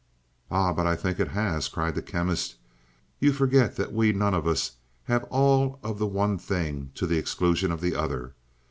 "Ah, 0.49 0.73
but 0.73 0.87
I 0.87 0.95
think 0.95 1.19
it 1.19 1.27
has," 1.27 1.67
cried 1.67 1.93
the 1.93 2.01
Chemist. 2.01 2.55
"You 3.19 3.31
forget 3.31 3.75
that 3.75 3.93
we 3.93 4.11
none 4.11 4.33
of 4.33 4.47
us 4.47 4.77
have 5.03 5.25
all 5.25 5.77
of 5.83 5.99
the 5.99 6.07
one 6.07 6.39
thing 6.39 6.89
to 6.95 7.05
the 7.05 7.19
exclusion 7.19 7.71
of 7.71 7.81
the 7.81 7.93
other. 7.95 8.33